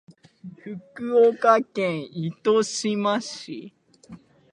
[0.57, 3.71] 福岡県糸島市